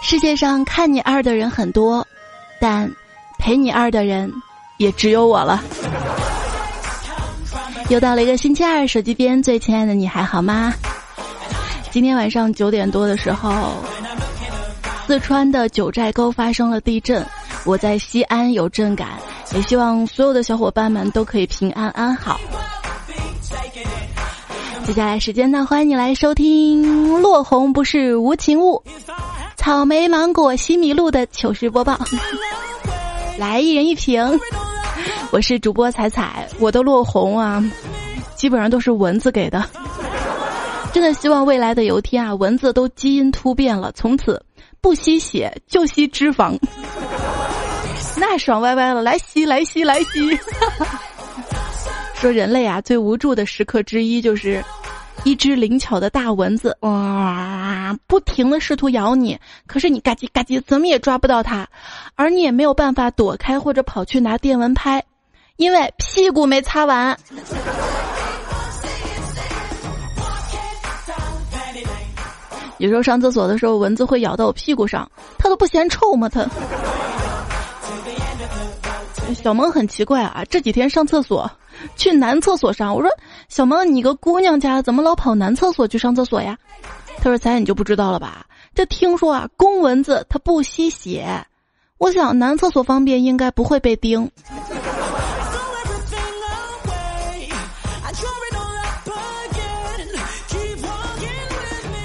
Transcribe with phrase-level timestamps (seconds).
[0.00, 2.06] 世界上看你二的人很多，
[2.60, 2.90] 但
[3.38, 4.32] 陪你二的人
[4.78, 5.62] 也只有我了。
[7.88, 10.72] 又到了一个星期二，手机边最亲爱的你还好吗？
[11.90, 13.72] 今天晚上九点多的时候，
[15.06, 17.26] 四川的九寨沟发生了地震，
[17.64, 19.08] 我在西安有震感，
[19.54, 22.38] 也希望所有的小伙伴们都可以平安安好。
[24.84, 28.82] 接下来时间呢，欢迎你来收听《落红不是无情物》。
[29.68, 32.00] 草莓、芒果、西米露的糗事播报，
[33.36, 34.40] 来一人一瓶。
[35.30, 37.62] 我是主播彩彩，我的落红啊，
[38.34, 39.62] 基本上都是蚊子给的。
[40.90, 44.42] 真的希望未来的有一天啊，蚊子都基因突变了，从此
[44.80, 46.58] 不吸血就吸脂肪，
[48.16, 50.38] 那爽歪歪了，来吸来吸来吸。
[52.16, 54.64] 说人类啊，最无助的时刻之一就是。
[55.24, 61.68] 一只灵巧的大蚊子，哇，不停的试图咬你，可是你嘎叽嘎叽怎么也抓不到它，
[62.14, 65.04] 而你也没有办法躲开或者跑去拿电蚊拍，
[65.56, 67.18] 因为屁股没擦完。
[72.78, 76.28] 有时候上厕所的时候，蚊子会咬到我屁股上，它都不嫌臭吗？
[76.28, 76.46] 它。
[79.34, 81.50] 小萌很奇怪啊，这几天上厕所。
[81.96, 83.10] 去男厕所上，我说
[83.48, 86.56] 小萌，你个姑娘家怎么老跑男厕所去上厕所呀？
[87.18, 88.46] 他说：“咱你就不知道了吧？
[88.74, 91.44] 这听说啊，公蚊子它不吸血。
[91.98, 94.30] 我想男厕所方便，应该不会被叮。”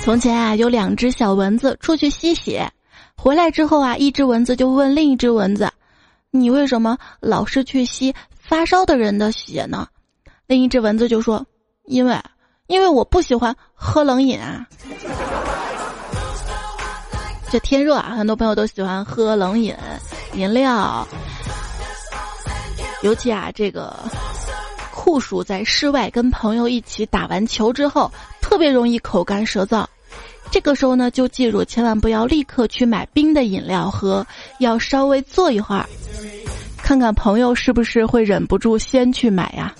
[0.03, 2.67] 从前啊，有两只小蚊子出去吸血，
[3.15, 5.71] 回来之后啊，一只蚊子就问另一只蚊子
[6.31, 8.13] ：“你为什么老是去吸？”
[8.53, 9.87] 发烧的人的血呢？
[10.45, 11.43] 另一只蚊子就说
[11.89, 12.15] ：“因为，
[12.67, 14.67] 因为我不喜欢喝冷饮啊。
[17.49, 19.75] 这天热啊，很多朋友都喜欢喝冷饮
[20.33, 21.07] 饮料。
[23.01, 23.91] 尤其啊，这个
[24.93, 29.83] 酷暑在室外跟朋友一起打完球之后，特别容易口干舌燥。
[30.51, 34.23] 这个时候呢，就记住千万不要立刻去买冰的饮料喝，
[34.59, 35.89] 要稍微坐一会儿。”
[36.83, 39.73] 看看朋友是不是会忍不住先去买呀？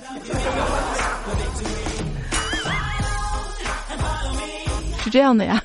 [5.03, 5.62] 是这样的呀。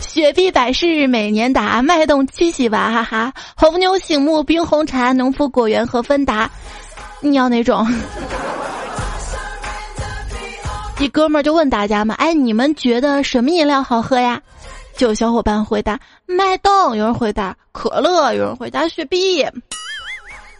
[0.00, 3.32] 雪碧百事每年达，脉动七喜娃哈哈。
[3.54, 6.50] 红牛醒目冰红茶，农夫果园和芬达，
[7.20, 7.86] 你要哪种？
[10.98, 14.40] 一哥们儿就问大家嘛，哎，你们觉得什么饮料好喝呀？
[14.96, 15.98] 就有小伙伴回答
[16.30, 19.42] 脉动，有人回答可乐，有人回答雪碧。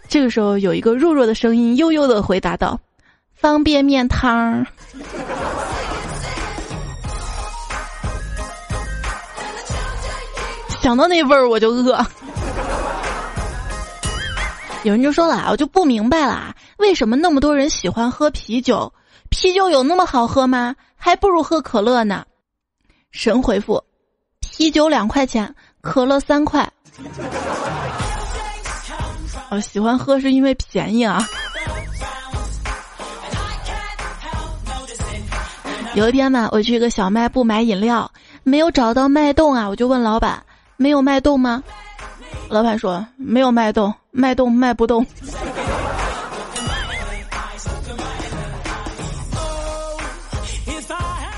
[0.09, 2.81] 这个时候，有一个弱弱的声音悠悠的回答道
[3.37, 4.67] ：“方便面汤。”
[10.81, 12.03] 想到那味儿我就饿。
[14.84, 18.91] 有人就说了，我就不明白了，为什么那么多人喜欢喝啤酒？
[19.28, 20.75] 啤酒有那么好喝吗？
[20.97, 22.25] 还不如喝可乐呢。
[23.11, 23.84] 神回复。
[24.59, 26.69] 啤酒两块钱，可乐三块。
[29.51, 31.25] 我喜欢喝是因为便宜啊。
[35.95, 38.11] 有一天嘛，我去一个小卖部买饮料，
[38.43, 40.43] 没有找到脉动啊，我就问老板
[40.77, 41.63] ：“没有脉动吗？”
[42.51, 45.07] 老板说：“没有脉动，脉动卖不动。”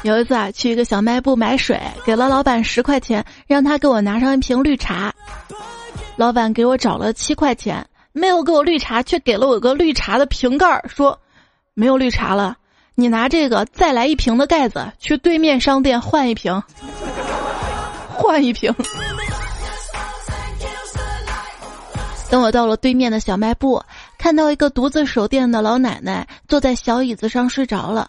[0.03, 5.12] 有一次啊，去一个小卖部买水，给了老板十块钱，让他给我拿上一瓶绿茶。
[6.16, 11.19] 老板给我找了七块钱，没有给我绿茶，却给了我个绿茶的瓶盖，说
[11.75, 12.56] 没有绿茶了，
[12.94, 16.62] 你拿这个再来一瓶的盖子，去对面商店换一瓶，
[18.16, 18.75] 换一瓶。
[22.31, 23.83] 等我到了对面的小卖部，
[24.16, 28.09] 看到一个独自守店的老奶奶坐在小椅子上睡着了。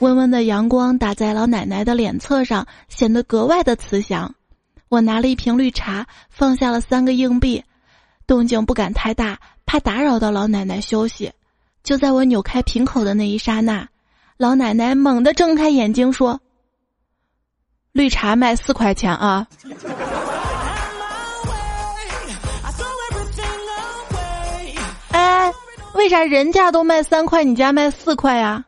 [0.00, 4.34] 温温的阳光打在老奶奶的脸侧上，显得格外的慈祥。
[4.88, 7.64] 我拿了一瓶绿茶，放下了三个硬币，
[8.26, 11.32] 动静不敢太大，怕打扰到老奶奶休息。
[11.82, 13.88] 就在我扭开瓶口的那一刹那，
[14.36, 16.40] 老奶奶猛地睁开眼睛说
[17.92, 19.46] ：“绿茶卖四块钱啊！”
[25.12, 25.52] 哎，
[25.94, 28.62] 为啥人家都卖三块，你家卖四块呀？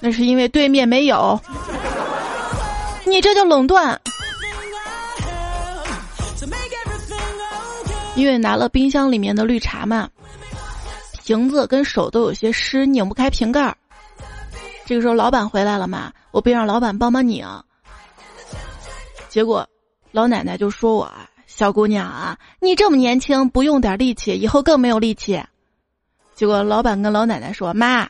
[0.00, 1.40] 那是因为对面没有，
[3.06, 4.00] 你这叫垄断。
[8.14, 10.08] 因为拿了冰箱里面的绿茶嘛，
[11.24, 13.76] 瓶子跟手都有些湿，拧不开瓶盖儿。
[14.84, 17.46] 这个时候老板回来了嘛，我便让老板帮忙拧，
[19.28, 19.68] 结果
[20.10, 21.12] 老奶奶就说我
[21.46, 25.40] 小姑娘啊，你这么年轻，不用点力气，以后更没有力气。
[26.34, 28.08] 结果老板跟老奶奶说：“妈，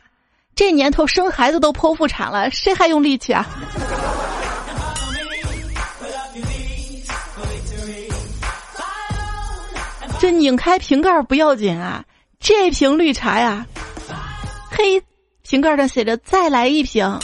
[0.59, 3.47] 这年头生孩子都剖腹产了，谁还用力气啊？”
[10.19, 12.03] 这拧开瓶盖不要紧啊，
[12.41, 13.65] 这瓶绿茶呀，
[14.69, 15.01] 嘿，
[15.43, 17.17] 瓶盖上写着“再来一瓶”。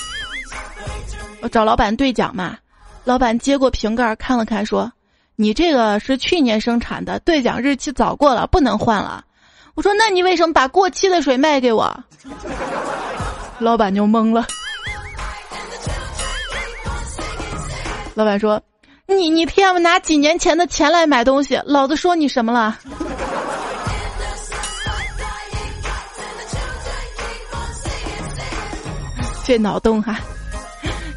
[1.44, 2.58] 我找老板兑奖嘛，
[3.04, 4.90] 老板接过瓶盖看了看，说
[5.36, 9.26] ：“你这个是去年生产的，兑奖日期早过了，不能换了。”
[9.76, 11.94] 我说：“那你为什么把过期的水卖给我？”
[13.60, 14.46] 老板就懵了。
[18.13, 18.62] 老板说。
[19.07, 22.75] 你你骗我拿几年前的钱来买东西，老子说你什么了？
[29.46, 30.19] 这脑洞哈！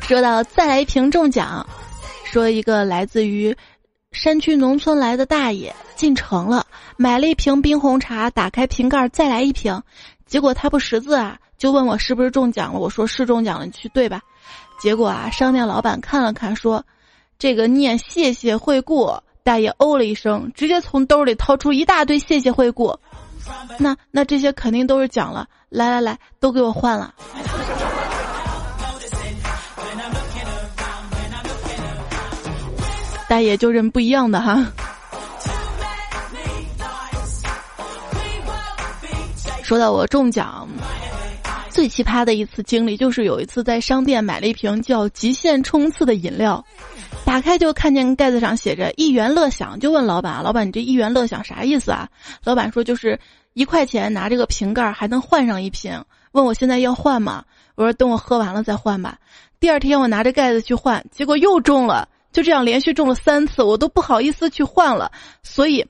[0.03, 1.67] 说到再来一瓶中奖，
[2.25, 3.57] 说一个来自于
[4.13, 6.67] 山区农村来的大爷进城了，
[6.99, 9.83] 买了一瓶冰红茶，打开瓶盖再来一瓶，
[10.27, 14.23] 结果他不识字啊，就问我是不是中奖了，我说是中奖了，你去兑吧。
[14.81, 16.83] 结果啊，商店老板看了看说。
[17.39, 19.13] 这个念谢谢惠顾，
[19.45, 22.99] 大爷哦了一声，直接从兜里掏出一大堆谢谢惠顾。
[23.79, 27.15] 那那这些肯定都是奖了，来来来，都给我换了。
[33.29, 34.67] 大爷就人不一样的哈。
[39.63, 40.67] 说到我中奖，
[41.79, 46.65] 最奇葩的一次经历就是有一次在商店买了一瓶叫极限冲刺的饮料。
[47.25, 52.09] 打开就看见盖子上写着“一元乐享”，就问老板：“老板，你这一元乐享啥意思啊？”
[52.43, 53.17] 老板说：“就是
[53.53, 56.05] 一块钱拿这个瓶盖还能换上一瓶。”
[56.35, 57.45] 问我现在要换吗？
[57.77, 59.17] 我说等我喝完了再换吧。
[59.61, 65.13] 第二天我拿着盖子去换，结果又中了，就这样连续中了三次，我都不好意思去换了。
[65.45, 65.87] 所以，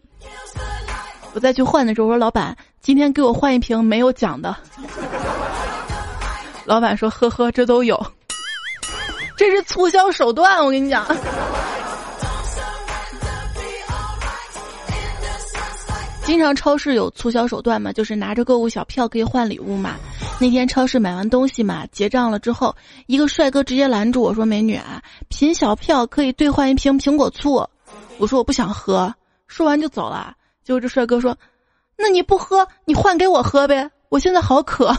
[1.32, 4.55] 我再去换的时候，我说：“老板，今天给我换一瓶没有奖的。”
[6.68, 7.98] 老板说：“呵呵，这都有。”
[9.38, 11.06] 这是促销手段，我跟你讲。
[16.24, 19.94] 经常超市有促销手段嘛，就是拿着购物小票可以换礼物嘛。
[20.38, 22.76] 那天超市买完东西嘛，结账了之后，
[23.06, 27.66] 一个帅哥直接拦住我说：“美女啊，凭小票可以兑换一瓶苹果醋。”
[28.18, 29.14] 我说：“我不想喝。”
[29.48, 30.34] 说完就走了。
[30.62, 31.34] 结果这帅哥说
[31.96, 34.94] ：“那你不喝，你换给我喝呗，我现在好渴。”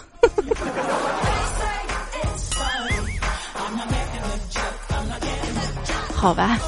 [6.19, 6.60] 好吧。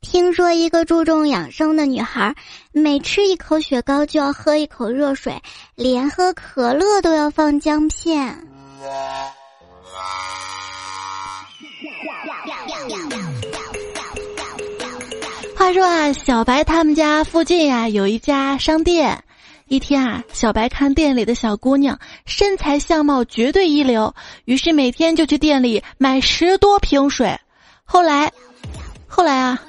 [0.00, 2.34] 听说一个注重养生的女孩，
[2.72, 5.38] 每吃一口雪糕就要喝一口热水，
[5.74, 8.34] 连喝可乐都要放姜片。
[15.54, 19.22] 话说啊，小白他们家附近呀有一家商店。
[19.68, 24.14] 一天啊，小白看店里的小姑娘身材相貌绝对一流，
[24.44, 27.36] 于是每天就去店里买十多瓶水。
[27.84, 28.32] 后来，
[29.08, 29.60] 后来啊，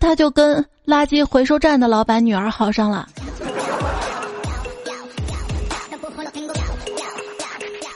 [0.00, 3.06] 他就跟垃圾回收站的老板女儿好上了。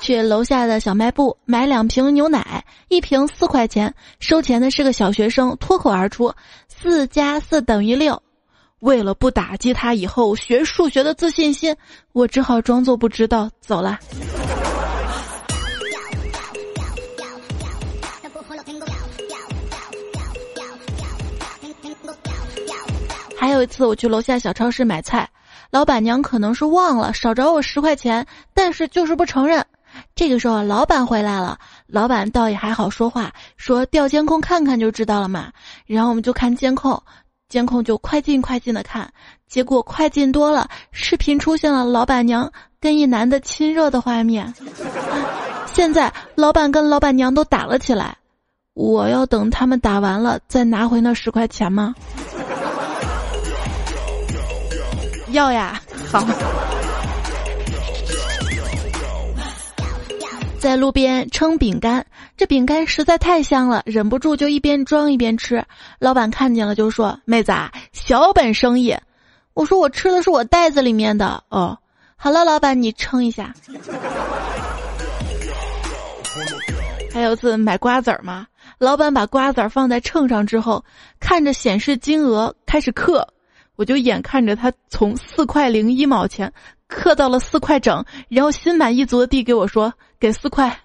[0.03, 6.33] 去楼下的小卖部买两瓶牛奶，一瓶四块钱，收钱的是个小学生，脱口而出
[6.69, 8.23] ：“四加四等于六。”
[8.81, 11.75] 为了不打击他以后学数学的自信心，
[12.13, 13.99] 我只好装作不知道走了。
[23.37, 25.29] 还有一次，我去楼下小超市买菜，
[25.71, 29.65] 老板娘可能是忘了少找我十块钱，但是就是不承认。
[30.15, 35.53] 这个时候，老板回来了，老板倒也还好说话，说调监控看看就知道了嘛。
[35.87, 37.01] 然后我们就看监控。
[37.49, 39.11] 监控就快进快进的看，
[39.49, 44.53] 结果快进多了，视频出现了老板娘跟一男的亲热的画面。
[45.73, 48.15] 现在老板跟老板娘都打了起来，
[48.75, 51.95] 我要等他们打完了再拿回那十块钱吗？
[55.33, 56.27] 要呀，好。
[60.59, 62.05] 在路边称饼干，
[62.37, 65.65] 这饼干实在太香了，忍不住就一边装一边吃。
[66.01, 68.95] 老板看见了就说：“妹子啊，小本生意。”
[69.55, 71.79] 我说：“我吃的是我袋子里面的。”哦，
[72.17, 73.55] 好了，老板你称一下。
[77.13, 78.47] 还有次买瓜子儿嘛，
[78.79, 80.85] 老板把瓜子儿放在秤上之后，
[81.21, 83.27] 看着显示金额开始刻，
[83.77, 86.53] 我就眼看着他从四块零一毛钱。
[86.89, 90.77] 刻到了四块整，然后心满意足的递给我说：“给四块。”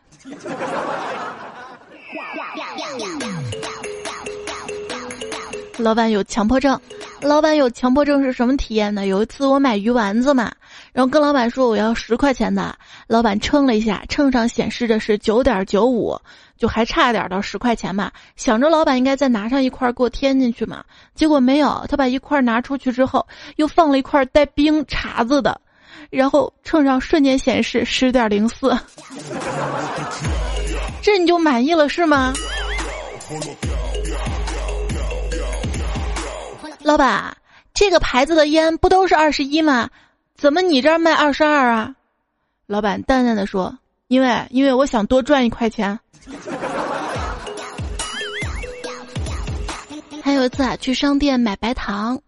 [5.80, 6.80] 老板有强迫症。
[7.22, 9.08] 老板有强迫症是什么体验呢？
[9.08, 10.52] 有一次我买鱼丸子嘛，
[10.92, 12.76] 然后跟老板说我要十块钱的，
[13.08, 16.20] 老板称了一下，秤上显示的是九点九五，
[16.58, 18.12] 就还差点到十块钱嘛。
[18.36, 20.84] 想着老板应该再拿上一块给我添进去嘛，
[21.16, 25.62] 结果没有，他把一块拿出去之后，又放了一块带冰碴子的，
[26.10, 28.78] 然后秤上瞬间显示十点零四，
[31.02, 32.34] 这你就满意了是吗？
[36.82, 37.36] 老板，
[37.74, 39.90] 这个牌子的烟不都是二十一吗？
[40.36, 41.96] 怎么你这儿卖二十二啊？
[42.68, 45.98] 老板淡淡的说：“因为因为我想多赚一块钱。”
[50.22, 52.20] 还有一次啊，去商店买白糖，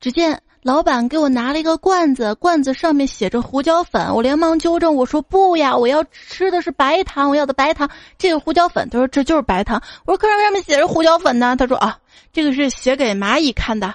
[0.00, 11.96] 只见老板给我拿了一个罐子，罐子上面写着胡椒粉，我连忙纠正我说：“不呀，我要吃的是白糖，我要的白糖，这个胡椒粉。”他说：“这就是白糖。”我说：“可是上面写着胡椒粉呢。”他说：“啊。”
[12.32, 13.94] 这个是写给蚂蚁看的，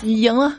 [0.00, 0.58] 你赢了，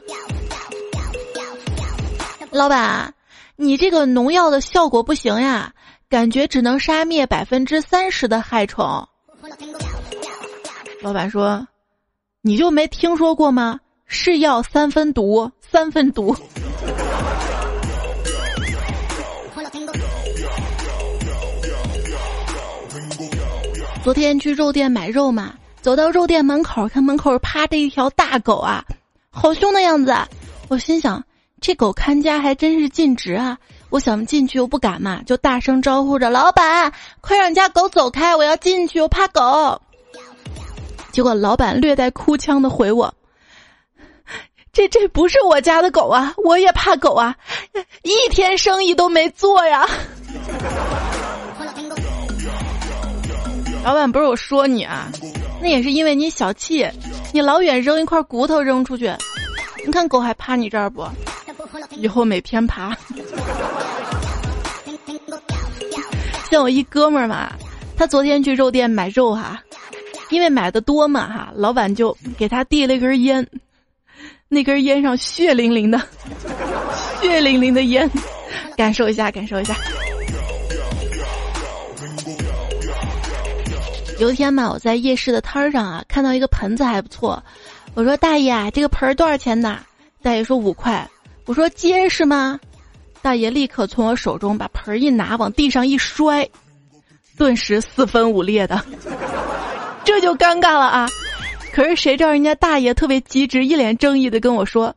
[2.51, 3.11] 老板，
[3.55, 5.73] 你这个农药的效果不行呀，
[6.07, 8.85] 感觉只能杀灭百分之三十的害虫。
[11.01, 11.67] 老板说，
[12.41, 13.79] 你就没听说过吗？
[14.05, 16.35] 是药三分毒，三分毒。
[24.03, 28.85] 昨天去肉店买肉嘛，走到肉店门口，看门口趴着一条大狗啊，
[29.29, 30.15] 好凶的样子。
[30.69, 31.21] 我心想，
[31.59, 33.57] 这狗看家还真是尽职啊。
[33.89, 39.81] 我想进去又不敢嘛，就大声招呼着老板：“快让家狗走开，我要进去，我怕狗。”
[41.17, 43.11] 结果老板略带哭腔的回我
[44.71, 47.35] ：“这这不是我家的狗啊，我也怕狗啊，
[48.03, 49.89] 一天生意都没做呀。”
[53.83, 55.11] 老板不是我说你啊，
[55.59, 56.87] 那也是因为你小气，
[57.33, 59.11] 你老远扔一块骨头扔出去，
[59.83, 61.03] 你看狗还趴你这儿不？
[61.95, 62.95] 以后每天爬。
[66.51, 67.51] 像我一哥们儿嘛，
[67.97, 69.59] 他昨天去肉店买肉哈，
[70.29, 73.47] 因为买的多嘛哈，老板就给他递了一根烟，
[74.47, 76.01] 那根烟上血淋淋的，
[77.21, 78.09] 血淋淋的烟，
[78.75, 79.75] 感受一下，感受一下。
[84.19, 87.43] 有一天嘛，我在夜市的摊儿上啊，看到一个盆子还不错，
[87.93, 89.79] 我说大爷啊，这个盆儿多少钱呢？
[90.21, 91.07] 大爷说五块。
[91.45, 92.59] 我说结实吗？
[93.21, 96.47] 大爷立刻从我手中把盆儿一拿，往地上一摔，
[97.37, 98.83] 顿时四分五裂的，
[100.07, 101.05] 这就尴尬了啊！
[101.73, 104.95] 可是谁知道人家大爷特别机智，一脸正义的跟我说：“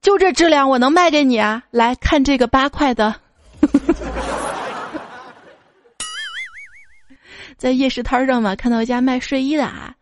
[0.00, 1.62] 就这质量，我能卖给你啊！
[1.70, 3.14] 来看这个八块的。
[7.58, 9.94] ”在夜市摊上嘛，看到一家卖睡衣的啊，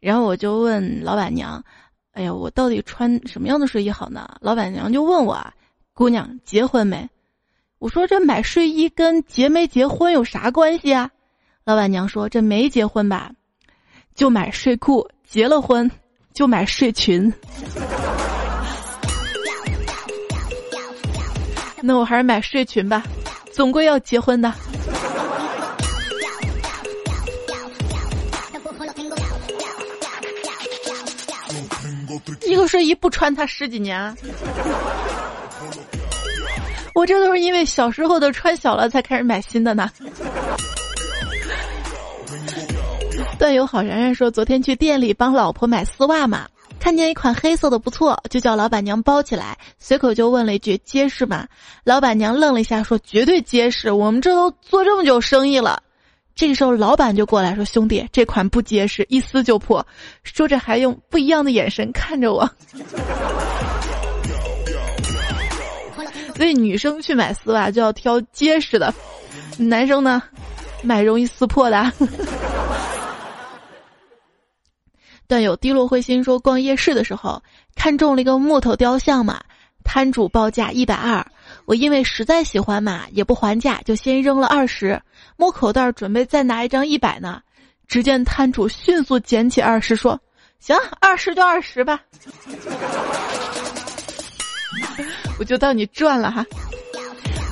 [0.00, 1.62] 然后我就问老板娘
[2.12, 5.38] ：“哎呀，我到底穿什么样的睡衣好呢？”老板娘就问我
[5.92, 7.06] ：“：“姑娘结婚没？”
[7.78, 11.10] 我说：“这买睡衣跟结没结婚有啥关系啊？”
[11.64, 13.30] 老板娘说：“这没结婚吧，
[14.14, 15.88] 就买睡裤；结了婚
[16.32, 17.32] 就买睡裙。”
[21.82, 23.02] 那我还是买睡裙吧，
[23.52, 24.52] 总归要结婚的。
[32.46, 34.14] 一个睡衣不穿它十几年，
[36.94, 39.88] 我这都是因为小时候的穿小了才开始买新的呢。
[43.40, 46.46] 段友好然然说，昨天去店里帮老婆买丝袜嘛，
[46.78, 51.48] 看见一款黑色的不错，就叫老板娘包起来，随口就问了一句结实吗？
[51.82, 55.82] 老板娘愣了一下说绝对结实，我们这都做这么久生意了。
[56.34, 59.86] 这个时候，老板就过来说：“兄弟，这款不结实，一撕就破。”
[60.22, 62.46] 说着还用不一样的眼神看着我。
[66.36, 68.92] 所以女生去买丝袜就要挑结实的，
[69.56, 70.22] 男生呢，
[70.82, 71.90] 买容易撕破的。
[75.30, 77.40] 段友低落灰心说：“逛夜市的时候
[77.76, 79.40] 看中了一个木头雕像嘛，
[79.84, 81.24] 摊主报价一百二。”
[81.66, 85.00] 我因为实在喜欢嘛，也不还价，就先扔了二十，
[85.36, 87.40] 摸口袋准备再拿一张一百呢。
[87.86, 90.20] 只见摊主迅速捡起二十，说
[90.58, 92.00] ：“行，二十就二十吧。
[95.38, 96.44] ”我就当你赚了哈。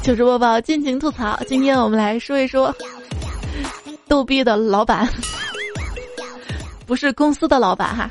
[0.02, 1.38] 糗事播报，尽情吐槽。
[1.46, 2.74] 今天我们来说一说
[4.08, 5.08] 逗逼的老板，
[6.88, 8.08] 不是公司的老板哈，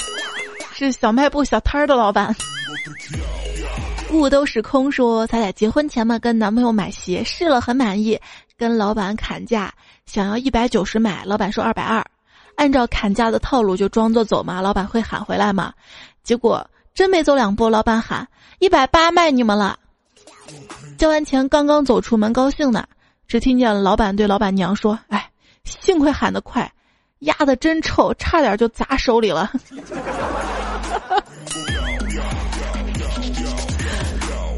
[0.71, 2.33] 是小卖部小摊儿的老板。
[4.11, 8.17] 雾都是空说，彩彩结婚前嘛，跟男朋友买鞋试了，很满意。
[8.55, 9.73] 跟老板砍价，
[10.05, 12.05] 想要一百九十买，老板说二百二，
[12.55, 15.73] 按照砍价的套路就装作走嘛，老板会喊回来嘛？
[16.23, 18.27] 结果真没走两步，老板喊
[18.59, 19.79] 一百八卖你们了。
[20.99, 22.85] 交完钱刚刚走出门，高兴呢，
[23.27, 25.31] 只听见老板对老板娘说：“哎，
[25.65, 26.71] 幸亏喊得快，
[27.19, 29.51] 压的真臭，差点就砸手里了。”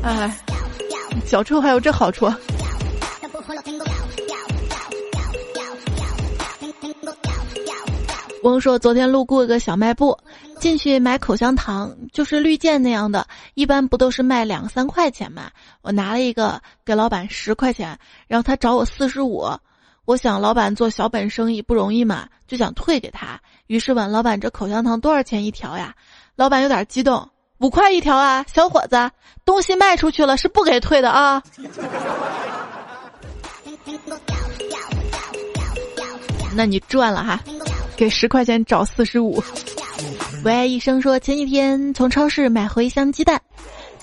[0.03, 0.37] 哎，
[1.27, 2.31] 脚臭还有这好处。
[8.43, 10.17] 翁说昨天路过一个小卖部，
[10.59, 15.51] 进去买口香糖，就是绿箭那样的，一般不都是卖两三块钱嘛？
[15.81, 19.45] 我拿了一个给老板十块钱，然后他找我四十五，
[20.09, 25.93] 我想老板做小本生意不容易嘛，就想退给他，于是问老板这口香糖多少钱一条呀？
[26.35, 29.11] 老板有点激动，五块一条啊，小伙子，
[29.45, 31.43] 东西卖出去了是不给退的啊。
[36.55, 37.39] 那你赚了哈。
[37.95, 39.43] 给十块钱找四十五。
[40.43, 43.39] 喂，医生说前几天从超市买回一箱鸡蛋，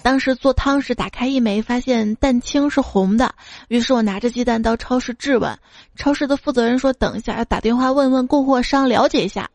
[0.07, 3.35] 当时做汤时打开一枚，发现蛋清是红的。
[3.67, 5.59] 于是我拿着鸡蛋到超市质问，
[5.97, 9.51] 超市的负责人说等一下要打电话问问供货商了解一下。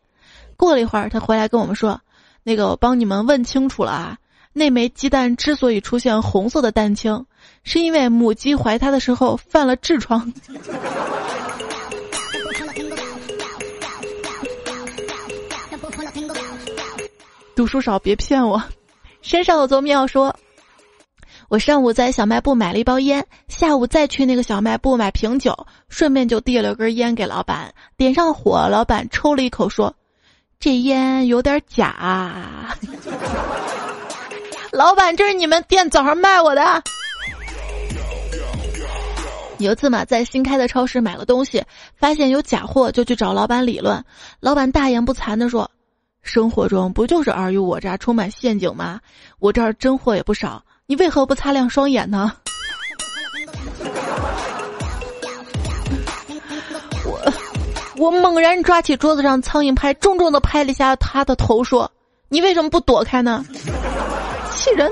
[0.57, 2.01] 过了一会儿，他回来跟我们说，
[2.43, 4.17] 那个我帮你们问清楚了啊，
[4.51, 7.25] 那枚鸡蛋之所以出现红色的蛋清，
[7.63, 10.33] 是因为母鸡怀胎的时候犯了痔疮。
[17.55, 18.61] 读书少别骗我，
[19.21, 20.35] 身上有座庙说，
[21.47, 25.55] 我上午在小卖部买了一包烟，下午再去那个小卖部买瓶酒，
[25.89, 29.93] 顺便就递了根烟给老板，点上火，老板抽了一口说
[30.59, 32.75] ：“这烟有点假。
[34.71, 36.81] ”老板，这是你们店早上卖我的。
[39.59, 41.63] 有一次嘛，在新开的超市买了东西，
[41.95, 44.03] 发现有假货，就去找老板理论，
[44.39, 45.69] 老板大言不惭的说。
[46.21, 48.99] 生活中不就是尔虞我诈、充满陷阱吗？
[49.39, 52.31] 我这儿真货也不少，你为何不擦亮双眼呢？
[57.03, 57.33] 我
[57.97, 61.91] 我猛然抓起桌子上苍蝇拍，重重的拍了一下他的头，说
[62.29, 63.43] ：“你为什么不躲开呢？”
[64.55, 64.91] 气人。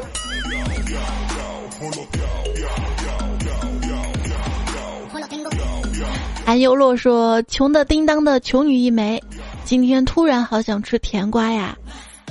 [6.45, 9.23] 安优洛说：“穷的叮当的穷女一枚。”
[9.69, 11.77] 今天突然好想吃甜瓜呀，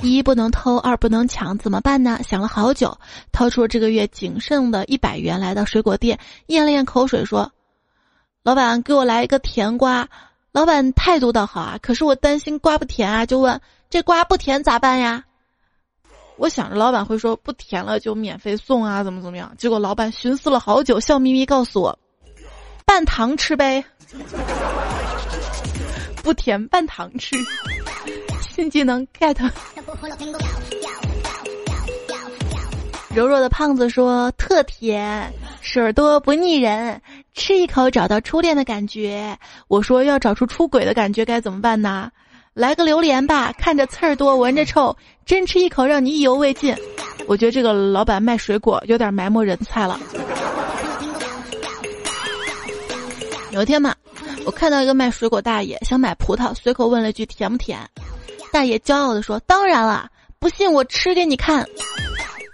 [0.01, 2.19] 一不能偷，二不能抢，怎么办呢？
[2.21, 2.99] 想了好久，
[3.31, 7.49] 掏出了这个月仅剩的一百元，来到水果店，咽了咽口水，说
[8.43, 10.05] ：“老板，给我来一个甜瓜。”
[10.51, 15.23] 老板态度倒好啊，可是我担心瓜不甜啊，就问：“这瓜不甜咋办呀？”
[16.35, 19.49] 我想着老板会说不甜了就免费送啊，怎么怎么样？
[19.57, 21.97] 结果老板寻思了好久，笑眯眯告诉我
[22.85, 23.81] ：“半糖吃呗。”
[26.21, 27.35] 不甜半糖吃，
[28.53, 29.37] 新技能 get。
[33.15, 37.01] 柔弱的胖子说特甜，水儿多不腻人，
[37.33, 39.37] 吃一口找到初恋的感觉。
[39.67, 42.11] 我说要找出出轨的感觉该怎么办呢？
[42.53, 46.75] 来个榴莲吧，看着刺儿多，闻着臭，真吃一口让你意犹未尽。
[47.27, 49.99] 我觉得这个老板卖水果有点埋没人才了。
[53.51, 53.95] 有一天嘛。
[54.45, 57.79] 我看到一个卖水果大爷想买葡萄，随口问了一句甜不甜，
[58.51, 61.65] 大爷骄傲的说：“当然了，不信我吃给你看。”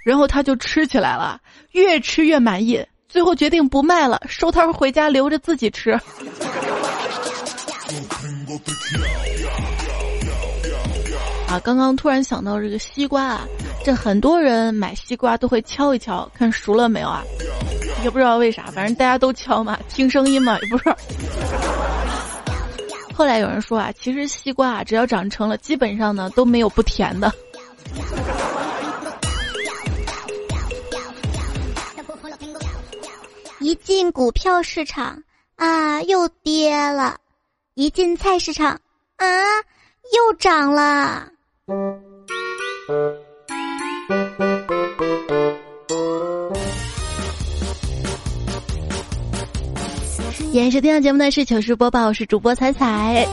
[0.05, 1.39] 然后他就吃起来了，
[1.71, 5.91] 越吃越满意，最后决定不卖了，收摊回家留着自己吃。
[11.47, 13.47] 啊，刚刚突然想到这个西瓜啊，
[13.85, 17.21] 这很多人买西瓜都会敲一敲，看熟了没有啊？
[18.03, 20.85] 也不知道为啥，反正大家都敲嘛，听声音嘛，也不是。
[23.13, 27.31] 后来有人说啊，其实西瓜啊，只要长成了，基本上呢都没有不甜的。
[33.59, 35.21] 一进股票市场
[35.57, 37.13] 啊，又跌了；
[37.75, 38.71] 一进菜市场
[39.17, 39.27] 啊，
[40.11, 41.29] 又涨了。
[50.55, 53.27] 演收听到节目呢是糗事播报，我是主播彩彩，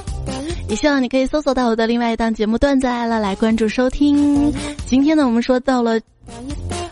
[0.69, 4.53] 也希望你可以搜索到我的另外一档节目段子来了，来关注收听。
[4.87, 6.01] 今天呢，我们说到了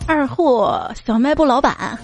[0.07, 1.99] 二货小卖部老板。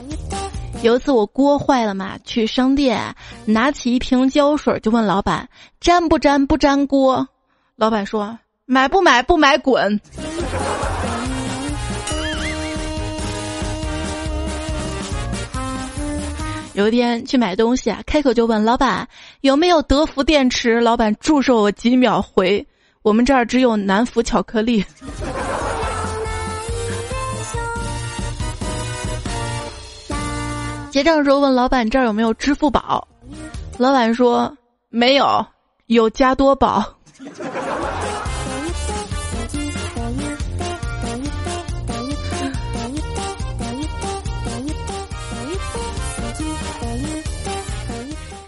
[0.83, 3.01] 有一次我锅坏了嘛，去商店
[3.45, 7.29] 拿起一瓶胶水就问老板粘不粘不粘锅，
[7.77, 10.01] 老板说买不买不买滚。
[16.77, 19.09] 有一天去买东西啊，开口就问老板
[19.41, 20.79] 有没有德芙电池。
[20.79, 22.65] 老板祝寿我几秒，回
[23.01, 24.85] 我们这儿只有南孚巧克力。
[30.91, 33.09] 结账时候问老板这儿有没有支付宝，
[33.79, 34.55] 老板说
[34.91, 35.47] 没有，
[35.87, 36.85] 有加多宝。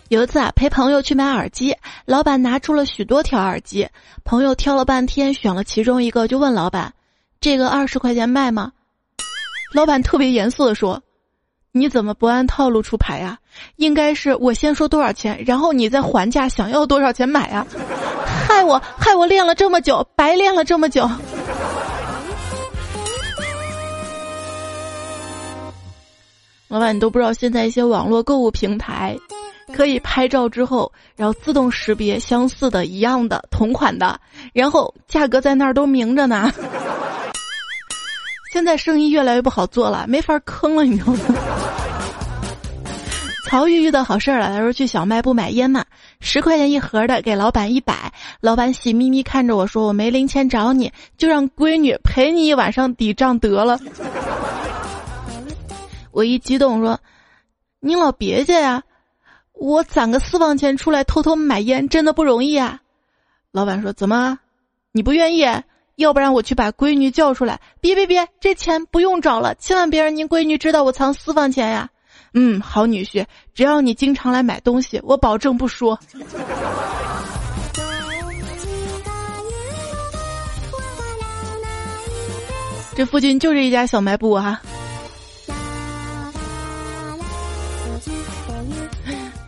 [0.08, 3.86] 有一次啊，陪朋友去买耳机，老板拿出了许多条耳机，
[4.24, 6.94] 朋友挑了半天，选了其中一个，就问老板
[7.42, 8.72] ：“这个二十块钱卖吗？”
[9.74, 11.02] 老板特别严肃的说
[11.72, 13.38] ：“你怎么不按套路出牌呀？
[13.76, 17.66] 应该是我先说多少钱，然后你再还价，想要多少钱买啊？
[18.48, 21.06] 害我害我练了这么久，白练了这么久。”
[26.68, 29.14] 老板，你都不知道现在一些网络购物平台。
[29.72, 34.18] 可以拍照之后，然后自动识别相似的、一样的、同款的，
[34.52, 36.52] 然后价格在那儿都明着呢。
[38.52, 41.20] 现在生意越来越不好做了，没法坑了，你知道吗？
[43.44, 45.84] 曹玉遇到好事儿了，他说去小卖部买烟嘛，
[46.20, 53.78] 十块钱一盒的，给老板一百，老板喜眯眯看着我说：“我没零钱找你，就让闺女陪你一晚上抵账得了。
[56.12, 56.98] ”我一激动说
[57.80, 58.82] ：“你老别介呀！”
[59.58, 62.80] 我攒个私房钱出来偷偷买烟，真的不容易啊！
[63.50, 64.38] 老板说：“怎么，
[64.92, 65.44] 你不愿意？
[65.96, 71.90] 要不然我去把闺女叫出来。”别别别，这钱不用找了，千万别让您闺女知道我藏私房钱呀！
[72.34, 75.98] 嗯，好女婿，只要你经常来买东西，我保证不说。
[82.94, 84.60] 这附近就是一家小卖部啊。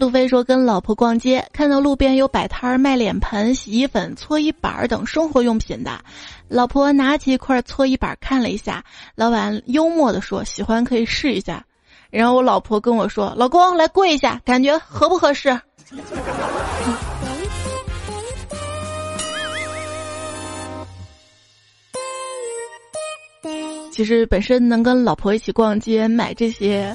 [0.00, 6.00] 路飞说：“跟老婆逛街，看到路边有摆摊儿卖脸盆、洗衣粉、搓衣板等生活用品的。
[6.48, 8.82] 老婆拿起一块搓衣板看了一下，
[9.14, 11.62] 老板幽默的说：‘喜欢可以试一下。’
[12.08, 15.50] 然后我老婆跟我说：‘老公，来跪一下，感觉合不合适？’
[23.92, 26.90] 其实本身能跟老婆一起逛街买这些，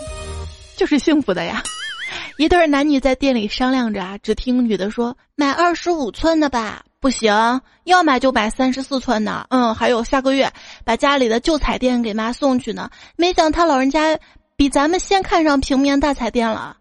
[0.76, 1.62] 就是幸福的呀。”
[2.38, 10.52] 一对男女在店里商量着啊，只听女的说：“买二十五寸的吧，不行，要买就买三十四寸的。”嗯，还有下个月
[10.84, 12.89] 把家里的旧彩电给妈送去呢。
[13.15, 14.18] 没想他老人家
[14.56, 16.78] 比咱们先看上平面大彩电了，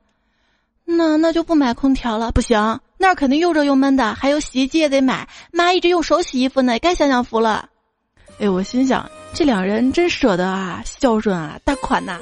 [0.84, 4.14] 那那就不买空调了，不行，那儿肯定又热又闷的。
[4.14, 7.68] 还有洗衣机也得买，妈一直用手洗衣服呢，也该享享福了。
[8.40, 12.18] 哎，我心想这两人真舍得啊，孝顺啊，大款呐。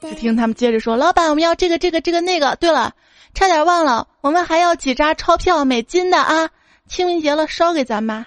[0.00, 2.54] 只听他们接着说：“老板，我们要这个、这个、这个、那个。
[2.56, 2.92] 对了，
[3.34, 6.48] 差点忘了，我们还要几扎钞票，美金的啊！
[6.88, 8.26] 清明节了，烧给咱妈。”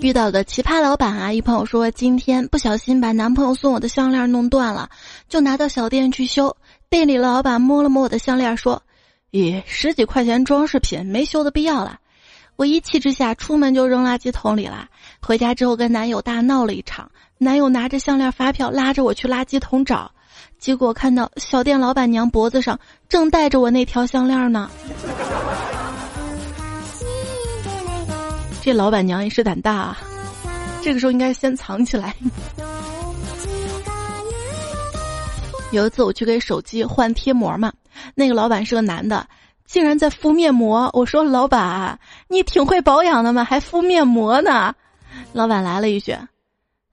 [0.00, 1.30] 遇到个奇葩老板啊！
[1.30, 4.88] 一朋友说今天不小心把男朋友送我的项链弄断了，
[5.28, 6.56] 就拿到小店去修。
[6.88, 8.82] 店里老板摸了摸我的项链，说
[9.30, 11.98] ：“咦，十几块钱装饰品，没修的必要了。”
[12.60, 14.86] 我一气之下出门就扔垃圾桶里了。
[15.22, 20.12] 回家之后跟男友大闹了一场，男友拿着项链发票拉着我去垃圾桶找，
[20.58, 24.70] 结果看到小店老板娘脖子上正戴着我那条项链呢。
[28.60, 29.98] 这老板娘也是胆大啊，
[30.82, 32.14] 这个时候应该先藏起来。
[35.72, 37.72] 有一次我去给手机换贴膜嘛，
[38.14, 39.26] 那个老板是个男的。
[39.70, 40.90] 竟然在敷面膜！
[40.92, 44.74] 我说老板，你挺会保养的嘛，还敷面膜呢？
[45.32, 46.12] 老板来了一句：“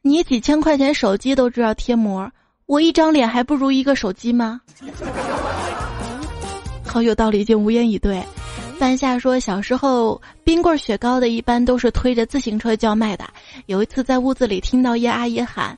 [0.04, 2.32] 你几千块钱手机都知道贴膜，
[2.68, 4.62] 我一张脸还不如一个手机吗？”
[6.86, 8.24] 好有道理，竟无言以对。
[8.78, 13.26] 半夏说，小时候冰棍雪糕的一般都是推着自行车叫卖的。
[13.66, 15.76] 有一次在屋子里听到叶阿姨喊：“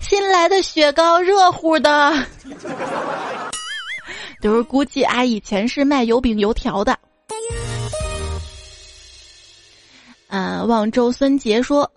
[0.00, 2.14] 新来的雪糕，热乎的。”
[4.40, 6.98] 就是估计啊，以前是卖油饼油条的。
[10.28, 11.90] 嗯，望周孙杰说：“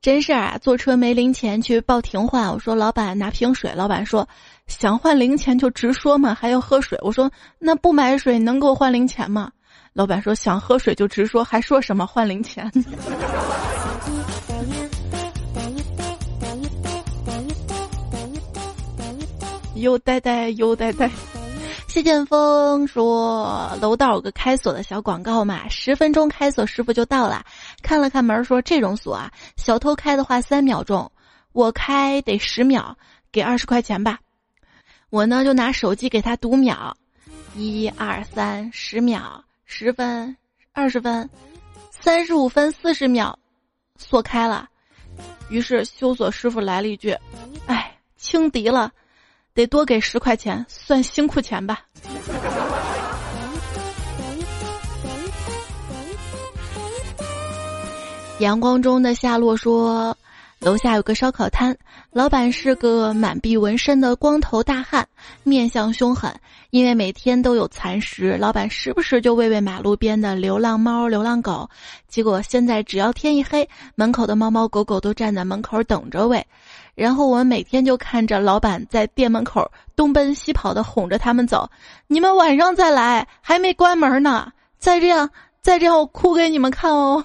[0.00, 2.50] 真事儿啊，坐车没零钱去报停换。
[2.50, 4.26] 我说老板拿瓶水，老板说
[4.66, 6.96] 想换零钱就直说嘛，还要喝水。
[7.02, 9.50] 我说那不买水能给我换零钱吗？
[9.92, 12.70] 老板说想喝水就直说，还说什么换零钱？
[19.74, 21.10] 又呆呆又呆呆。”
[21.90, 27.44] 谢剑锋说：“楼道有个开锁的小广告嘛，十分钟开锁师傅就到了，
[27.82, 31.10] 看了看门说这种锁啊，小偷开的话三秒钟。
[31.50, 32.96] 我开得十秒，
[33.32, 34.20] 给二十块钱吧。
[35.10, 36.96] 我呢就拿手机给他读秒，
[37.56, 40.36] 一二三，十秒，十分，
[40.72, 41.28] 二十分，
[41.90, 43.36] 三十五分四十秒，
[43.96, 44.68] 锁开了。
[45.48, 47.18] 于是修锁师傅来了一句
[47.66, 48.92] ：“哎，轻敌了，
[49.54, 51.80] 得多给十块钱，算辛苦钱吧。”
[58.40, 60.16] 阳光中的夏洛说
[60.60, 61.76] ：“楼下有个烧烤摊，
[62.10, 65.06] 老板是个满臂纹身的光头大汉，
[65.42, 66.34] 面相凶狠。
[66.70, 71.68] 因为每天都有蚕食，老板时不时就喂喂马路边的流浪猫、流浪狗。
[72.08, 76.46] 结果现在只要天一黑，门口的猫猫狗狗都站在门口等着喂。
[77.00, 81.70] 然后我们每天就看着老板在店门口东奔西跑的哄着他们走。
[82.06, 84.52] 你们晚上再来，还没关门呢。
[84.78, 85.30] 再这样。”
[85.62, 87.22] 再这样，我哭给你们看哦。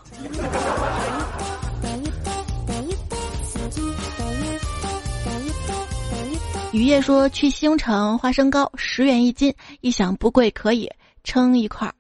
[6.73, 10.89] 雨夜说去兴城花生糕十元一斤，一想不贵可以
[11.23, 11.93] 称一块儿。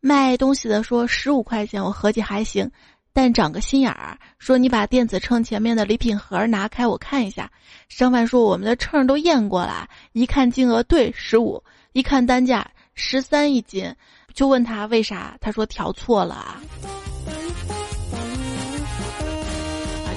[0.00, 2.70] 卖东西的说十五块钱，我合计还行，
[3.12, 7.50] 但长个心眼儿，说你把电子秤前面的礼品盒拿开，我看一下。
[7.88, 13.92] 商贩说我们的秤都验过了，一看金额对十五，一看单价十三一斤。
[14.32, 15.36] 就问他为啥？
[15.40, 16.62] 他说调错了啊！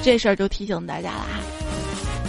[0.03, 1.39] 这事儿就提醒大家了啊！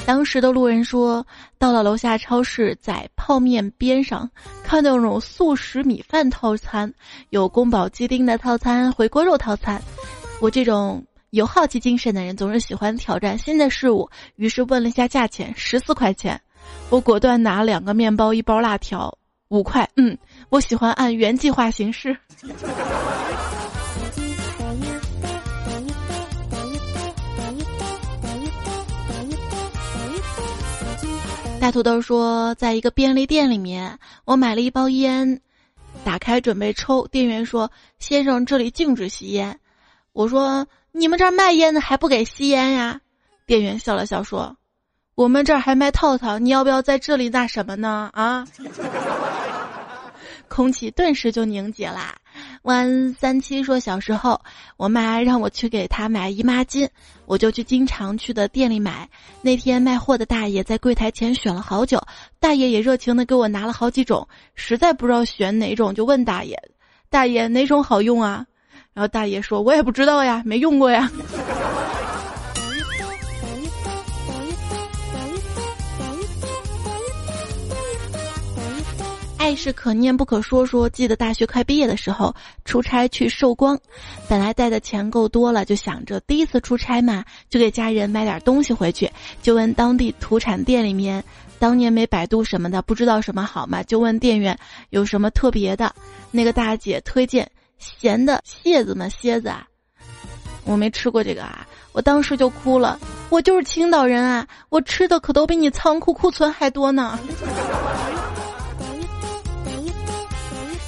[0.06, 1.26] 当时的路人说，
[1.58, 4.30] 到了楼下超市，在泡面边上
[4.62, 6.90] 看到那种速食米饭套餐，
[7.28, 9.80] 有宫保鸡丁的套餐、回锅肉套餐。
[10.40, 16.40] 我这种有好奇精神的人，总是喜欢挑战新的事物，于是问了一下价钱，十四块钱。
[16.90, 19.16] 我果断拿两个面包，一包辣条。
[19.48, 20.16] 五块，嗯，
[20.48, 22.16] 我喜欢按原计划行事。
[31.60, 35.40] 大土豆说，在一个便利店里面，我买了一包烟，
[36.04, 39.58] 打开准备抽，店员说：“先生，这里禁止吸烟。”
[40.14, 43.00] 我说：“你们这儿卖烟的还不给吸烟呀？”
[43.46, 44.56] 店员笑了笑说
[45.16, 48.10] ：“我们这儿还卖套套，你要不要在这里那什么呢？
[48.14, 48.46] 啊？”
[50.48, 52.14] 空气顿时就凝结啦。
[52.62, 54.40] 弯三七说：“小时候，
[54.76, 56.88] 我妈让我去给她买姨妈巾，
[57.26, 59.08] 我就去经常去的店里买。
[59.42, 62.00] 那天卖货的大爷在柜台前选了好久，
[62.38, 66.56] 大爷也热情的给我拿了好几种，实在不知道选哪种，就问大爷：
[67.10, 68.46] 大爷哪种好用啊？
[68.94, 71.10] 然后大爷说：我也不知道呀，没用过呀。”
[79.36, 80.64] 爱是可念不可说。
[80.64, 83.78] 说记得大学快毕业的时候，出差去寿光，
[84.26, 89.10] 本来带的钱够多了，就想着第一次出差嘛，就给家人买点东西回去。
[89.42, 91.22] 就问当地土产店里面，
[91.58, 95.94] 当年没百度什么的，不知道什么好嘛，就问店员有什么特别的。
[96.30, 97.46] 那个大姐推荐
[97.78, 99.66] 咸的蟹子嘛，蝎子啊，
[100.64, 102.98] 我没吃过这个啊，我当时就哭了。
[103.30, 107.18] 我就是青岛人啊，我吃的可都比你仓库库存还多呢。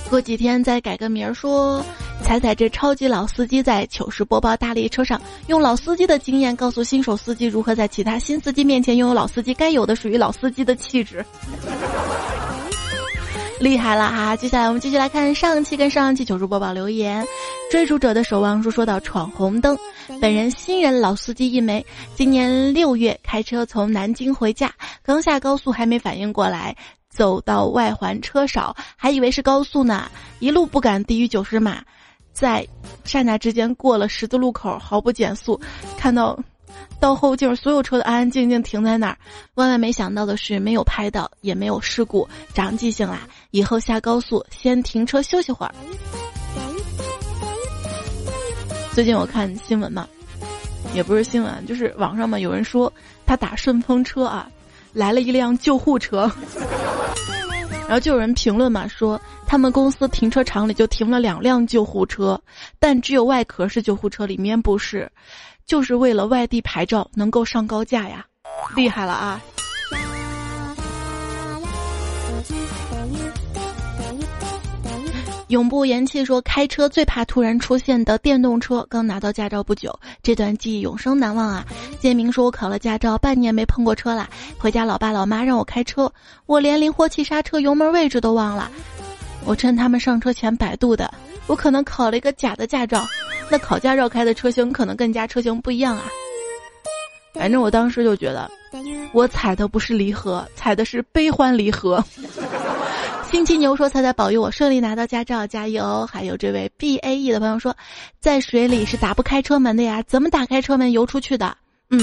[0.09, 1.85] 过几天再改个名儿，说
[2.22, 11.25] 彩彩这超级老司机在糗事播报大列车上，用老司机的经验告诉新手司机如何在其他新司机面前拥有老司机该有的属于老司机的气质。
[13.58, 14.36] 厉害了哈！
[14.36, 17.26] 接下来我们继续来看上期跟上期糗事播报留言。
[17.70, 19.76] 追逐者的守望书说到闯红灯，
[20.20, 24.70] 本人新人老司机一枚，今年六月开车从南京回家，
[25.02, 26.76] 刚下高速还没反应过来。
[27.08, 31.82] 走到外环车少，还以为是高速呢，一路不敢低于九十码，
[32.34, 32.66] 在
[33.04, 35.58] 刹那之间过了十字路口，毫不减速，
[35.96, 36.38] 看到
[36.98, 39.18] 倒后镜所有车都安安静静停在那儿。
[39.54, 43.20] 万万没想到的是，没有拍到，也没有事故，长记性啦！
[43.50, 45.74] 以后下高速先停车休息会儿。
[48.92, 50.08] 最近我看新闻嘛，
[50.94, 52.92] 也不是新闻，就是网上嘛，有人说
[53.26, 54.48] 他打顺风车啊。
[54.92, 56.20] 来了一辆救护车，
[57.86, 62.40] 然后就有人评论嘛，说他们公司停车场里就停了两辆救护车，
[62.78, 65.12] 但只有外壳是救护车，里面不是，
[65.66, 68.24] 就是为了外地牌照能够上高架呀，
[68.76, 69.42] 厉害了啊！
[75.48, 78.87] 永不言弃说开车最怕突然出现的电动车。
[78.88, 81.64] 刚拿到驾照不久，这段记忆永生难忘啊！
[81.98, 86.12] 建明说：“我考了驾照半年没碰过车了，回家老爸老妈让我开车，
[86.46, 88.70] 我连灵活器刹车、油门位置都忘了。
[89.46, 91.09] 我趁他们上车前百度的，
[91.46, 93.06] 我可能考了一个假的驾照。
[93.48, 96.04] 那考驾照开的车型可能跟家车型不一样啊。”
[97.32, 98.50] 反正我当时就觉得，
[99.12, 102.04] 我踩的不是离合，踩的是悲欢离合。
[103.30, 107.76] 星期牛说：“彩彩保佑我顺利拿到驾照，加油！”还有这位 B A E 的朋友说
[108.18, 111.54] ：“在水里是打不开车门的呀，怎么打开车门游出去的？”
[111.90, 112.00] 嗯，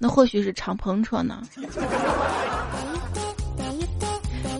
[0.00, 1.40] 那或许是敞篷车呢。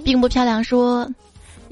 [0.04, 1.10] 并不漂亮说。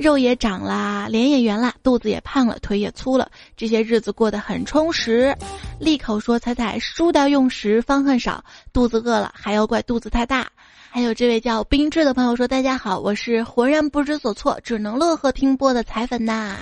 [0.02, 5.34] 肉也长啦，脸也圆啦，肚子也胖了，腿也粗了，这些日子过得很充实。
[5.78, 10.46] 利口说：“彩彩，书到用时方恨少，肚子饿了还要怪肚子太大。”
[10.90, 16.56] 还有这位叫冰志的朋友说：“大家好，我是浑然不知所措，只能乐呵听播的彩粉呐。”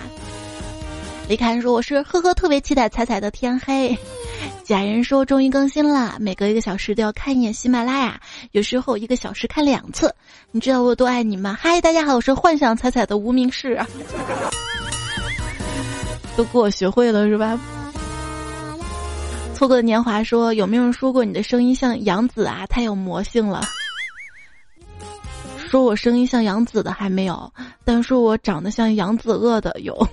[1.27, 3.97] 李凯说：“我是呵呵，特别期待彩彩的天黑。”
[4.65, 8.19] 假人说终于更新了，每隔一个小时都要看一眼喜马拉雅，
[8.51, 10.13] 有时候一个小时看两次。
[10.51, 11.57] 你知道我有多爱你吗？
[11.59, 13.79] 嗨，大家好，我是幻想彩彩的无名氏，
[16.35, 17.59] 都给我学会了是吧？
[19.55, 22.65] 错过的年华说有没有人说过你的声音像杨紫啊？
[22.67, 23.61] 太有魔性了。
[25.71, 27.49] 说我声音像杨紫的还没有，
[27.85, 29.95] 但说我长得像杨子鳄的有。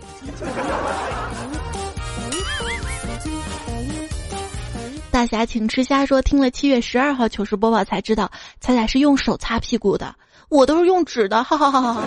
[5.11, 10.15] 大侠请吃虾说听了七月十二号糗事播报才知道彩彩是用手擦屁股的，
[10.49, 12.07] 我都是用纸的，哈。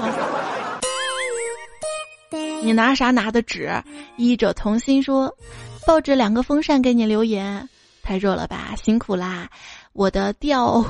[2.63, 3.69] 你拿啥拿的纸？
[4.15, 5.35] 医者同心说，
[5.85, 7.67] 抱着两个风扇给你留言，
[8.01, 9.49] 太热了吧，辛苦啦，
[9.91, 10.85] 我的调。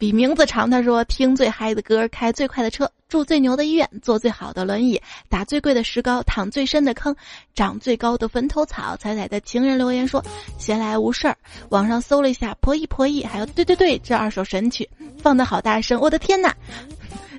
[0.00, 7.14] 比名字长，他说听最嗨的歌，开最快的车，住最牛的医院，坐最好的轮椅，打最贵的石膏，躺最深的坑，
[7.54, 8.96] 长最高的坟头草。
[8.96, 10.24] 彩彩的情人留言说：
[10.56, 11.36] 闲来无事儿，
[11.68, 16.56] 网上搜了一下，婆姨婆姨，还有对对对，这二首神曲放的好大声，我的天哪！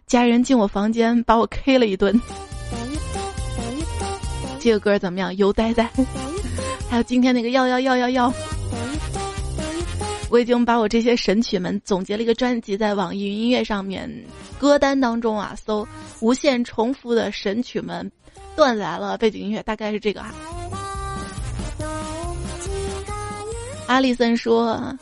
[0.06, 2.22] 家人进我房间把我 K 了一顿。
[4.60, 5.36] 这个歌怎么样？
[5.36, 5.90] 油呆呆。
[6.88, 8.34] 还有今天那个要要要要要。
[10.32, 14.10] 我已经把我这些神曲们总结了一个专辑，在网易云音乐上面
[14.58, 15.86] 歌单当中啊，搜
[16.22, 18.10] 无限重复的神曲们，
[18.56, 20.32] 段子来了背景音乐大概是这个哈。
[23.88, 24.98] 阿里森说：“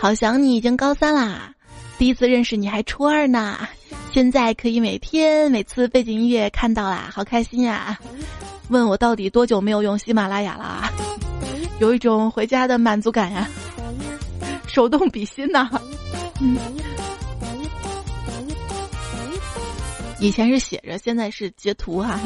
[0.00, 1.52] 好想你，已经高三啦，
[1.98, 3.68] 第一次认识你还初二呢，
[4.10, 7.98] 现在可以每天每次背景音乐看到啦，好开心呀！
[8.70, 10.90] 问我到底多久没有用喜马拉雅了？
[11.78, 13.46] 有一种回家的满足感呀。”
[14.72, 15.68] 手动比心呐，
[20.18, 22.18] 以前是写着，现在是截图哈。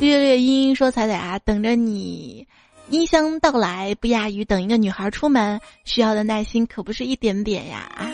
[0.00, 2.48] 月月阴阴说：“彩彩啊，等着你
[2.88, 8.10] 音箱到来，不亚于等一个女孩出门，需要的耐心可不是一点点呀。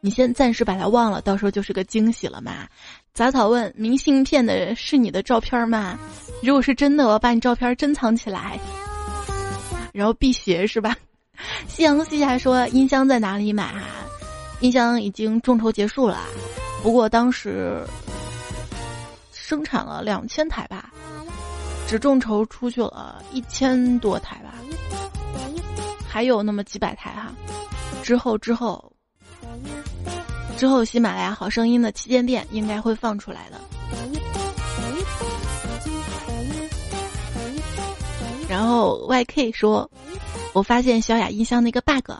[0.00, 2.66] 你先暂时把它忘了，到时候就是个惊喜了嘛。”
[3.12, 5.98] 杂草问：“明信片的是你的照片吗？
[6.42, 8.58] 如果是真的，我要把你照片珍藏起来。”
[9.92, 10.96] 然后辟邪是吧？
[11.68, 13.84] 夕阳西下说音箱在哪里买啊？
[14.60, 16.18] 音箱已经众筹结束了，
[16.82, 17.84] 不过当时
[19.32, 20.90] 生产了两千台吧，
[21.88, 24.54] 只众筹出去了一千多台吧，
[26.08, 27.32] 还有那么几百台哈。
[28.02, 28.92] 之后之后
[30.56, 33.60] 之后，喜马拉雅好声音的旗舰店应该会放出来的。
[38.52, 39.90] 然后 YK 说
[40.52, 42.12] ：“我发现小雅音箱那个 bug，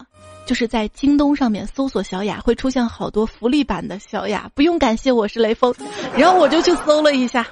[0.47, 5.75] 就是在京东上面搜索小雅会出现好多福利版的小雅，不用感谢我是雷锋。
[6.16, 7.47] ”然后我就去搜了一下，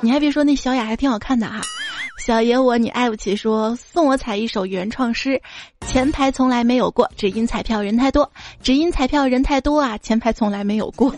[0.00, 1.60] 你还别说，那小雅还挺好看的哈。
[2.24, 5.42] 小爷我你爱不起，说送我彩一首原创诗：
[5.86, 8.32] 前排从来没有过，只因彩票人太多，
[8.62, 11.14] 只因彩票人太多啊，前排从来没有过。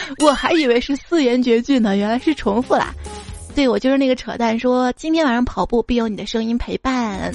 [0.24, 2.92] 我还以为是四言绝句呢，原来是重复啦。
[3.54, 7.32] 对我就是那个扯淡，说今天晚上跑步必有你的声音陪伴。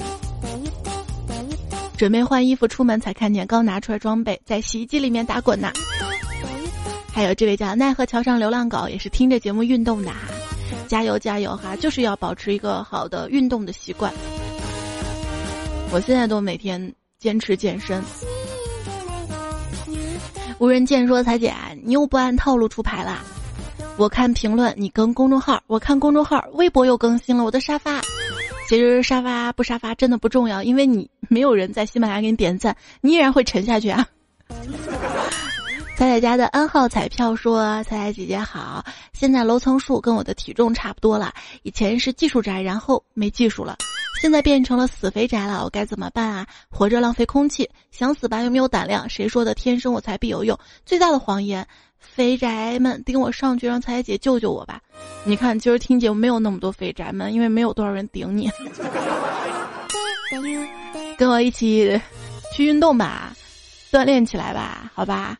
[1.96, 5.70] 准备换衣服出门才看见，刚拿出来装备在洗衣机里面打滚呢。
[7.12, 10.18] 还有这位叫奈何桥上流浪狗，也是听着节目运动的哈，
[10.88, 14.12] 加油加油哈，就是要保持一个好的运动的习惯。
[15.92, 18.02] 我现在都每天坚持健身。
[20.64, 21.52] 无人见说：“彩姐，
[21.82, 23.22] 你又不按套路出牌啦！
[23.98, 28.00] 我看评论你更公众号，我看公众号，微博又更新了我的沙发。
[28.66, 34.06] 其实沙发不沙发真的不重要，因为你没有人在喜马拉雅给你点赞，你依然会沉下去啊。
[35.98, 43.76] ”彩彩家的 N 号彩票说：“彩彩姐姐好，现在楼层数跟我的体重差不多了，以前是技术宅，然后没技术了。”
[44.24, 46.46] 现在变成了死肥宅了，我该怎么办啊？
[46.70, 49.06] 活着浪费空气，想死吧又没有胆量。
[49.06, 50.58] 谁说的天生我才必有用？
[50.86, 51.68] 最大的谎言。
[51.98, 54.80] 肥宅们顶我上去，让彩姐救救我吧！
[55.24, 58.50] 你看，今儿听节目没有那么多肥宅们，因为没有多少人顶你。
[61.18, 62.00] 跟我一起
[62.56, 63.34] 去运动吧，
[63.92, 65.36] 锻炼起来吧，好吧？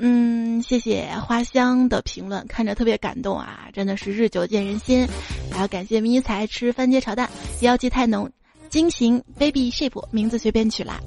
[0.00, 5.06] 嗯，谢谢花香的评论，看着特别感动啊，真的是日久见人心。
[5.50, 7.28] 还要感谢迷彩吃番茄炒蛋，
[7.62, 8.30] 妖气太浓，
[8.68, 11.00] 金型 baby shape 名字随便取啦。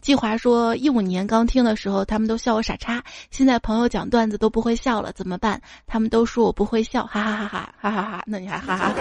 [0.00, 5.60] 季华说，一五年刚听的时候，他们都笑我傻叉，现在朋友讲段子都不会笑了，怎么办？
[5.86, 8.22] 他们都说我不会笑，哈哈哈哈哈哈哈！
[8.26, 8.94] 那你还哈哈？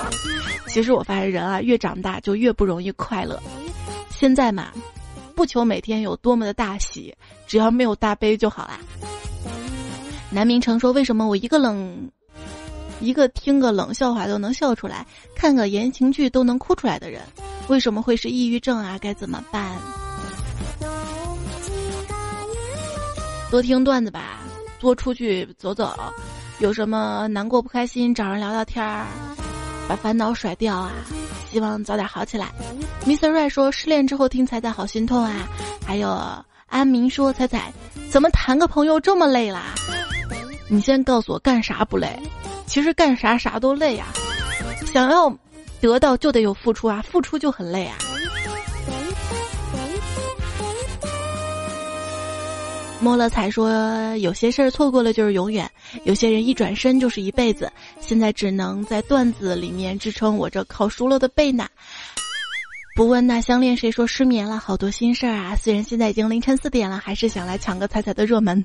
[0.68, 3.42] 其实我发现人啊，越长大就越不容易快乐。
[4.10, 4.68] 现在嘛。
[5.34, 7.14] 不求每天有多么的大喜，
[7.46, 8.78] 只要没有大悲就好啦。
[10.30, 12.10] 南明成说：“为什么我一个冷，
[13.00, 17.22] 一个听个冷笑话都能笑出来，看个言情剧都能哭出来的人，
[17.68, 18.98] 为什么会是抑郁症啊？
[19.00, 19.76] 该怎么办？
[23.50, 24.40] 多听段子吧，
[24.80, 25.94] 多出去走走，
[26.58, 29.06] 有什么难过不开心找人聊聊天儿，
[29.88, 30.92] 把烦恼甩掉啊。”
[31.54, 32.48] 希望早点好起来。
[33.06, 33.30] Mr.
[33.30, 35.48] Ray 说失恋之后听彩彩好心痛啊。
[35.86, 36.10] 还有
[36.66, 37.72] 安明说彩彩
[38.10, 39.66] 怎么谈个朋友这么累啦？
[40.66, 42.18] 你先告诉我干啥不累？
[42.66, 44.06] 其实干啥啥都累呀。
[44.92, 45.32] 想要
[45.80, 47.96] 得到就得有付出啊，付出就很累啊。
[53.04, 55.70] 摸了彩说：“有些事儿错过了就是永远，
[56.04, 57.70] 有些人一转身就是一辈子。
[58.00, 61.68] 现在只能在段子里面支撑我这烤熟了的背呢。
[62.96, 65.54] 不问那相恋谁说失眠了，好多心事儿啊。
[65.54, 68.64] 虽然现在已经凌晨四点了，还是想来抢个彩彩的热门。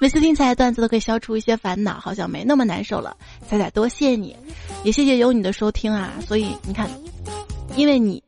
[0.00, 3.16] 每次听彩彩段子都可以消除一些烦恼，好像没那么难受了。
[3.48, 4.36] 彩彩多谢你，
[4.84, 6.12] 也谢谢有你的收听啊。
[6.24, 6.88] 所以你看，
[7.74, 8.22] 因为你。”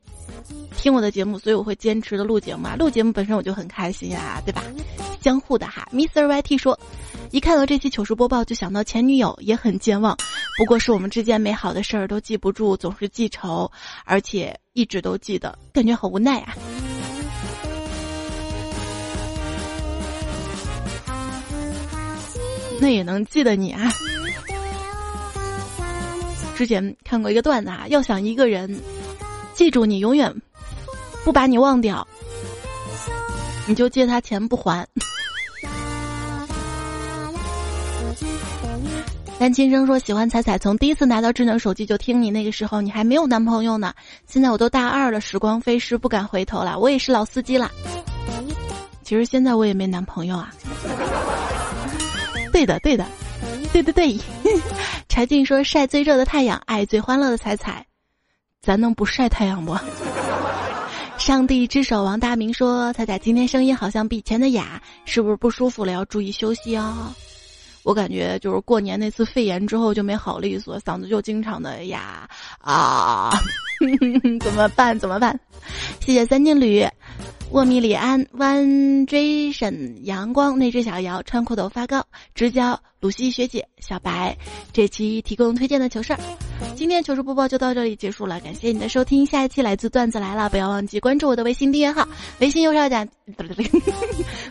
[0.85, 2.76] 听我的节目，所以我会坚持的录节目啊！
[2.76, 4.62] 录节目本身我就很开心呀，对吧？
[5.18, 5.89] 相互的哈。
[5.91, 6.26] Mr.
[6.26, 6.78] YT 说，
[7.30, 10.14] 一看到这期糗事播报就想到前女友，也很健忘。
[10.59, 13.72] 不过是我们之间美好的事儿都记不住，总是记仇，
[14.05, 16.55] 而且一直都记得，感觉好无奈啊。
[22.78, 23.91] 那也能记得你啊。
[26.55, 28.78] 之前看过一个段子啊，要想一个人
[29.55, 30.30] 记住你，永远。
[31.25, 32.07] 不把你忘掉，
[33.66, 34.87] 你就借他钱不还。
[39.37, 43.93] 单亲生说喜欢彩彩，从第一次拿到智能手机就听你，那个时候你还没有男朋友呢。
[44.27, 46.79] 现在我都大二了，时光飞逝，不敢回头了。
[46.79, 47.70] 我也是老司机了。
[49.03, 50.55] 其实现在我也没男朋友啊。
[52.53, 53.05] 对的，对的，
[53.72, 54.18] 对对对。
[55.09, 57.85] 柴静说晒最热的太阳，爱最欢乐的彩彩，
[58.62, 59.77] 咱能不晒太阳不？
[61.25, 65.91] 上帝之手王大明说：“彩彩今天声音好像比以前的哑，是不是不舒服了？
[65.91, 67.11] 要注意休息哦。”
[67.83, 73.33] 我感觉就是过年那次肺炎之后就没好利索，嗓子就经常的哑啊，
[74.45, 74.99] 怎么办？
[74.99, 75.41] 怎么办？
[75.99, 76.87] 谢谢三金驴。
[77.55, 84.36] 沃米里安、One Jason、阳光、那只小瑶、穿裤头发高、直交、鲁西学姐、小白，
[84.72, 86.18] 这期提供推荐的糗事儿。
[86.74, 89.24] 今天糗事播报就到这里结束了，感谢你的收听。
[89.24, 92.05] 下一期来自段子来了，不要忘记关注我的微信订阅号，
[92.40, 93.07] 微信右上角，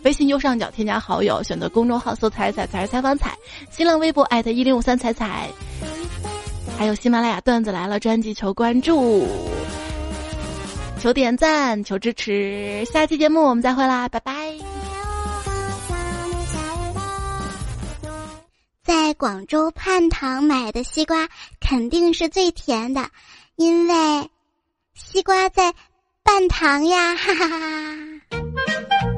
[0.05, 3.37] 微信右上角添加好友，选择公众号搜“彩彩才是采访彩”，
[3.69, 5.49] 新浪微博艾特一零五三彩彩，
[6.77, 9.27] 还有喜马拉雅段子来了专辑求关注。
[11.03, 14.31] 求点赞，求支持，下期节目我们再会啦，拜拜。
[18.85, 21.27] 在广州泮塘买的西瓜
[21.59, 23.09] 肯定是最甜的，
[23.57, 24.29] 因为
[24.93, 25.73] 西瓜在
[26.23, 29.12] 半塘呀，哈哈哈哈。